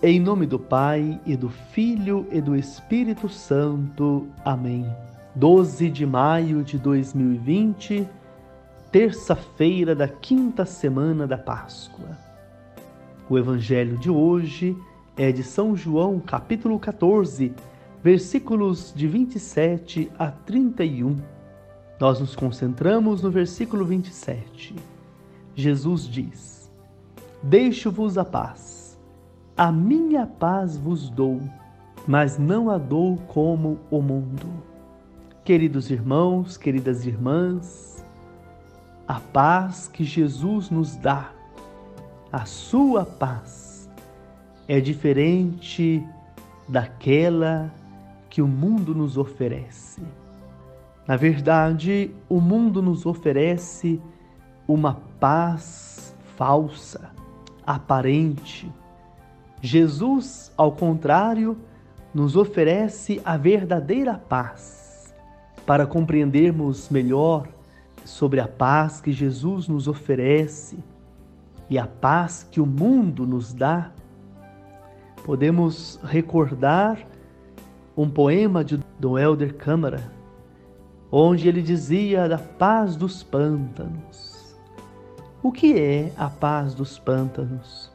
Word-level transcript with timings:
Em 0.00 0.20
nome 0.20 0.46
do 0.46 0.60
Pai 0.60 1.20
e 1.26 1.36
do 1.36 1.48
Filho 1.48 2.24
e 2.30 2.40
do 2.40 2.54
Espírito 2.54 3.28
Santo. 3.28 4.28
Amém. 4.44 4.86
12 5.34 5.90
de 5.90 6.06
maio 6.06 6.62
de 6.62 6.78
2020, 6.78 8.06
terça-feira 8.92 9.96
da 9.96 10.06
quinta 10.06 10.64
semana 10.64 11.26
da 11.26 11.36
Páscoa. 11.36 12.16
O 13.28 13.36
evangelho 13.36 13.98
de 13.98 14.08
hoje 14.08 14.76
é 15.16 15.32
de 15.32 15.42
São 15.42 15.74
João, 15.74 16.20
capítulo 16.20 16.78
14, 16.78 17.52
versículos 18.00 18.92
de 18.94 19.08
27 19.08 20.12
a 20.16 20.30
31. 20.30 21.16
Nós 21.98 22.20
nos 22.20 22.36
concentramos 22.36 23.20
no 23.20 23.32
versículo 23.32 23.84
27. 23.84 24.76
Jesus 25.56 26.06
diz: 26.08 26.70
Deixo-vos 27.42 28.16
a 28.16 28.24
paz 28.24 28.77
a 29.58 29.72
minha 29.72 30.24
paz 30.24 30.76
vos 30.76 31.10
dou, 31.10 31.40
mas 32.06 32.38
não 32.38 32.70
a 32.70 32.78
dou 32.78 33.16
como 33.26 33.80
o 33.90 34.00
mundo. 34.00 34.46
Queridos 35.44 35.90
irmãos, 35.90 36.56
queridas 36.56 37.04
irmãs, 37.04 38.04
a 39.08 39.18
paz 39.18 39.88
que 39.88 40.04
Jesus 40.04 40.70
nos 40.70 40.94
dá, 40.94 41.32
a 42.30 42.44
sua 42.44 43.04
paz, 43.04 43.90
é 44.68 44.78
diferente 44.78 46.06
daquela 46.68 47.74
que 48.30 48.40
o 48.40 48.46
mundo 48.46 48.94
nos 48.94 49.18
oferece. 49.18 50.00
Na 51.04 51.16
verdade, 51.16 52.14
o 52.28 52.40
mundo 52.40 52.80
nos 52.80 53.06
oferece 53.06 54.00
uma 54.68 55.00
paz 55.18 56.14
falsa, 56.36 57.10
aparente, 57.66 58.70
Jesus, 59.60 60.52
ao 60.56 60.72
contrário, 60.72 61.56
nos 62.14 62.36
oferece 62.36 63.20
a 63.24 63.36
verdadeira 63.36 64.14
paz. 64.14 65.14
Para 65.66 65.86
compreendermos 65.86 66.88
melhor 66.88 67.48
sobre 68.04 68.40
a 68.40 68.48
paz 68.48 69.00
que 69.00 69.12
Jesus 69.12 69.68
nos 69.68 69.86
oferece 69.86 70.78
e 71.68 71.78
a 71.78 71.86
paz 71.86 72.46
que 72.50 72.60
o 72.60 72.66
mundo 72.66 73.26
nos 73.26 73.52
dá, 73.52 73.92
podemos 75.24 76.00
recordar 76.02 76.98
um 77.96 78.08
poema 78.08 78.64
de 78.64 78.80
do 78.98 79.18
Helder 79.18 79.54
Câmara, 79.54 80.10
onde 81.10 81.48
ele 81.48 81.62
dizia 81.62 82.28
da 82.28 82.38
paz 82.38 82.96
dos 82.96 83.22
pântanos. 83.22 84.56
O 85.42 85.52
que 85.52 85.78
é 85.78 86.12
a 86.16 86.28
paz 86.28 86.74
dos 86.74 86.98
pântanos? 86.98 87.92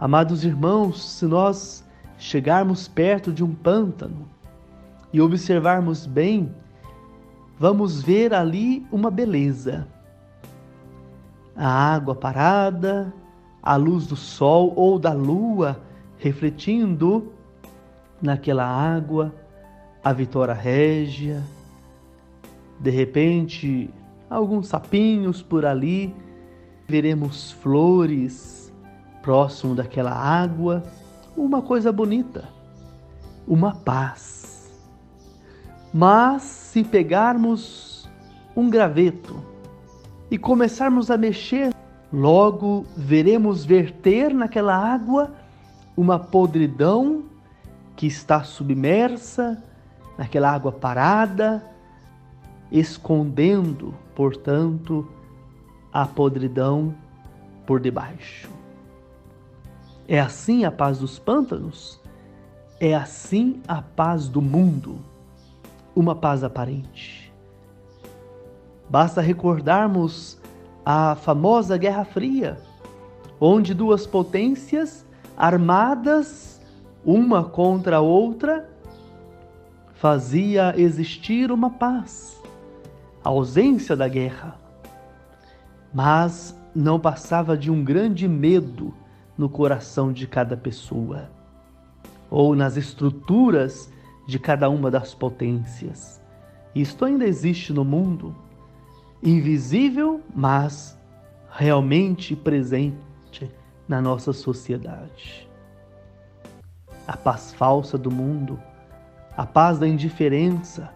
Amados 0.00 0.44
irmãos, 0.44 1.02
se 1.02 1.24
nós 1.24 1.84
chegarmos 2.18 2.88
perto 2.88 3.32
de 3.32 3.44
um 3.44 3.54
pântano 3.54 4.28
e 5.12 5.20
observarmos 5.20 6.04
bem, 6.04 6.52
vamos 7.58 8.02
ver 8.02 8.34
ali 8.34 8.84
uma 8.90 9.08
beleza. 9.08 9.86
A 11.54 11.68
água 11.68 12.14
parada, 12.14 13.14
a 13.62 13.76
luz 13.76 14.06
do 14.06 14.16
sol 14.16 14.72
ou 14.74 14.98
da 14.98 15.12
lua 15.12 15.80
refletindo 16.18 17.32
naquela 18.20 18.66
água, 18.66 19.32
a 20.02 20.12
vitória 20.12 20.54
régia. 20.54 21.40
De 22.80 22.90
repente, 22.90 23.88
alguns 24.28 24.66
sapinhos 24.66 25.40
por 25.40 25.64
ali, 25.64 26.12
veremos 26.88 27.52
flores 27.52 28.63
próximo 29.24 29.74
daquela 29.74 30.12
água, 30.12 30.82
uma 31.34 31.62
coisa 31.62 31.90
bonita, 31.90 32.44
uma 33.48 33.74
paz. 33.74 34.70
Mas 35.92 36.42
se 36.42 36.84
pegarmos 36.84 38.06
um 38.54 38.68
graveto 38.68 39.42
e 40.30 40.36
começarmos 40.36 41.10
a 41.10 41.16
mexer, 41.16 41.72
logo 42.12 42.84
veremos 42.94 43.64
verter 43.64 44.34
naquela 44.34 44.76
água 44.76 45.32
uma 45.96 46.18
podridão 46.18 47.24
que 47.96 48.06
está 48.06 48.44
submersa 48.44 49.62
naquela 50.18 50.50
água 50.50 50.70
parada, 50.70 51.64
escondendo, 52.70 53.94
portanto, 54.14 55.08
a 55.92 56.06
podridão 56.06 56.94
por 57.66 57.80
debaixo. 57.80 58.48
É 60.06 60.20
assim 60.20 60.64
a 60.64 60.70
paz 60.70 60.98
dos 60.98 61.18
pântanos? 61.18 61.98
É 62.78 62.94
assim 62.94 63.62
a 63.66 63.80
paz 63.80 64.28
do 64.28 64.42
mundo, 64.42 64.98
uma 65.96 66.14
paz 66.14 66.44
aparente. 66.44 67.32
Basta 68.88 69.22
recordarmos 69.22 70.38
a 70.84 71.14
famosa 71.14 71.78
Guerra 71.78 72.04
Fria, 72.04 72.58
onde 73.40 73.72
duas 73.72 74.06
potências 74.06 75.06
armadas 75.36 76.60
uma 77.02 77.42
contra 77.44 77.96
a 77.96 78.00
outra 78.00 78.68
fazia 79.94 80.74
existir 80.76 81.50
uma 81.50 81.70
paz, 81.70 82.38
a 83.24 83.30
ausência 83.30 83.96
da 83.96 84.06
guerra. 84.06 84.58
Mas 85.94 86.54
não 86.74 87.00
passava 87.00 87.56
de 87.56 87.70
um 87.70 87.82
grande 87.82 88.28
medo 88.28 88.92
no 89.36 89.48
coração 89.48 90.12
de 90.12 90.26
cada 90.26 90.56
pessoa 90.56 91.30
ou 92.30 92.54
nas 92.54 92.76
estruturas 92.76 93.92
de 94.26 94.38
cada 94.38 94.68
uma 94.68 94.90
das 94.90 95.14
potências. 95.14 96.20
Isto 96.74 97.04
ainda 97.04 97.24
existe 97.24 97.72
no 97.72 97.84
mundo, 97.84 98.34
invisível, 99.22 100.20
mas 100.34 100.98
realmente 101.50 102.34
presente 102.34 103.50
na 103.86 104.00
nossa 104.00 104.32
sociedade. 104.32 105.48
A 107.06 107.16
paz 107.16 107.52
falsa 107.54 107.96
do 107.96 108.10
mundo, 108.10 108.58
a 109.36 109.46
paz 109.46 109.78
da 109.78 109.86
indiferença, 109.86 110.90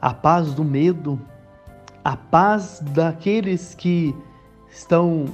a 0.00 0.14
paz 0.14 0.54
do 0.54 0.62
medo, 0.62 1.20
a 2.04 2.16
paz 2.16 2.80
daqueles 2.92 3.74
que 3.74 4.14
estão 4.70 5.26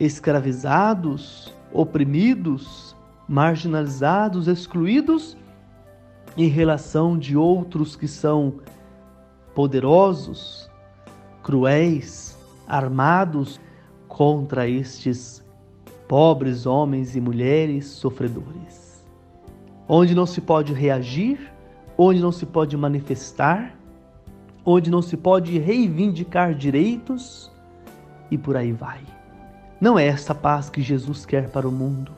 escravizados, 0.00 1.54
oprimidos, 1.70 2.96
marginalizados, 3.28 4.48
excluídos 4.48 5.36
em 6.36 6.48
relação 6.48 7.18
de 7.18 7.36
outros 7.36 7.94
que 7.94 8.08
são 8.08 8.54
poderosos, 9.54 10.70
cruéis, 11.42 12.38
armados 12.66 13.60
contra 14.08 14.66
estes 14.66 15.44
pobres 16.08 16.66
homens 16.66 17.14
e 17.14 17.20
mulheres 17.20 17.86
sofredores. 17.86 19.04
Onde 19.86 20.14
não 20.14 20.24
se 20.24 20.40
pode 20.40 20.72
reagir, 20.72 21.52
onde 21.98 22.20
não 22.20 22.32
se 22.32 22.46
pode 22.46 22.76
manifestar, 22.76 23.76
onde 24.64 24.90
não 24.90 25.02
se 25.02 25.16
pode 25.16 25.58
reivindicar 25.58 26.54
direitos 26.54 27.50
e 28.30 28.38
por 28.38 28.56
aí 28.56 28.72
vai. 28.72 29.19
Não 29.80 29.98
é 29.98 30.06
essa 30.06 30.34
paz 30.34 30.68
que 30.68 30.82
Jesus 30.82 31.24
quer 31.24 31.48
para 31.48 31.66
o 31.66 31.72
mundo. 31.72 32.12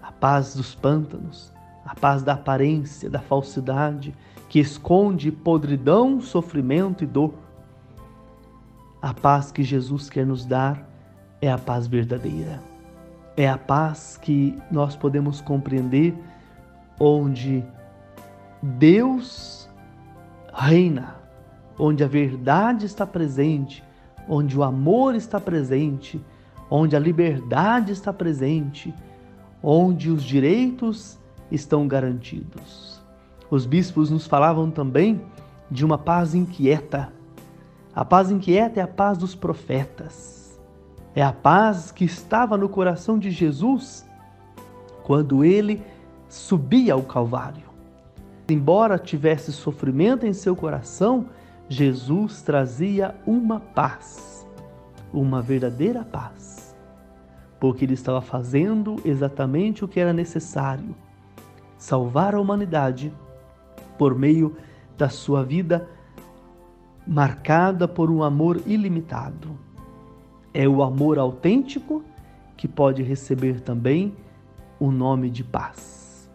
A 0.00 0.12
paz 0.12 0.54
dos 0.54 0.72
pântanos, 0.72 1.52
a 1.84 1.96
paz 1.96 2.22
da 2.22 2.34
aparência, 2.34 3.10
da 3.10 3.18
falsidade, 3.18 4.14
que 4.48 4.60
esconde 4.60 5.32
podridão, 5.32 6.20
sofrimento 6.20 7.02
e 7.02 7.08
dor. 7.08 7.34
A 9.02 9.12
paz 9.12 9.50
que 9.50 9.64
Jesus 9.64 10.08
quer 10.08 10.24
nos 10.24 10.46
dar 10.46 10.88
é 11.42 11.50
a 11.50 11.58
paz 11.58 11.88
verdadeira. 11.88 12.62
É 13.36 13.48
a 13.48 13.58
paz 13.58 14.16
que 14.16 14.56
nós 14.70 14.94
podemos 14.94 15.40
compreender 15.40 16.14
onde 17.00 17.64
Deus 18.62 19.68
reina, 20.54 21.16
onde 21.76 22.04
a 22.04 22.08
verdade 22.08 22.86
está 22.86 23.04
presente, 23.04 23.82
onde 24.28 24.56
o 24.56 24.62
amor 24.62 25.16
está 25.16 25.40
presente 25.40 26.20
onde 26.70 26.94
a 26.94 27.00
liberdade 27.00 27.90
está 27.90 28.12
presente, 28.12 28.94
onde 29.60 30.08
os 30.08 30.22
direitos 30.22 31.18
estão 31.50 31.88
garantidos. 31.88 33.02
Os 33.50 33.66
bispos 33.66 34.08
nos 34.08 34.26
falavam 34.26 34.70
também 34.70 35.20
de 35.68 35.84
uma 35.84 35.98
paz 35.98 36.34
inquieta. 36.34 37.12
A 37.92 38.04
paz 38.04 38.30
inquieta 38.30 38.78
é 38.78 38.82
a 38.82 38.88
paz 38.88 39.18
dos 39.18 39.34
profetas. 39.34 40.60
É 41.12 41.22
a 41.22 41.32
paz 41.32 41.90
que 41.90 42.04
estava 42.04 42.56
no 42.56 42.68
coração 42.68 43.18
de 43.18 43.32
Jesus 43.32 44.06
quando 45.02 45.44
ele 45.44 45.82
subia 46.28 46.94
ao 46.94 47.02
Calvário. 47.02 47.68
Embora 48.48 48.96
tivesse 48.96 49.52
sofrimento 49.52 50.24
em 50.24 50.32
seu 50.32 50.54
coração, 50.54 51.26
Jesus 51.68 52.42
trazia 52.42 53.16
uma 53.26 53.58
paz, 53.58 54.46
uma 55.12 55.42
verdadeira 55.42 56.04
paz 56.04 56.59
porque 57.60 57.84
ele 57.84 57.92
estava 57.92 58.22
fazendo 58.22 58.96
exatamente 59.04 59.84
o 59.84 59.88
que 59.88 60.00
era 60.00 60.12
necessário: 60.12 60.96
salvar 61.76 62.34
a 62.34 62.40
humanidade 62.40 63.12
por 63.98 64.18
meio 64.18 64.56
da 64.96 65.10
sua 65.10 65.44
vida 65.44 65.86
marcada 67.06 67.86
por 67.86 68.10
um 68.10 68.22
amor 68.22 68.62
ilimitado. 68.66 69.58
É 70.52 70.66
o 70.66 70.82
amor 70.82 71.18
autêntico 71.18 72.02
que 72.56 72.66
pode 72.66 73.02
receber 73.02 73.60
também 73.60 74.14
o 74.78 74.90
nome 74.90 75.30
de 75.30 75.44
paz. 75.44 76.28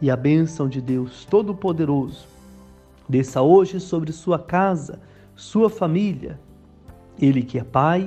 E 0.00 0.10
a 0.10 0.16
bênção 0.16 0.68
de 0.68 0.80
Deus 0.80 1.24
Todo-Poderoso 1.24 2.26
desça 3.08 3.42
hoje 3.42 3.78
sobre 3.80 4.12
sua 4.12 4.38
casa, 4.38 5.00
sua 5.34 5.68
família. 5.68 6.40
Ele 7.20 7.42
que 7.42 7.58
é 7.58 7.64
Pai 7.64 8.06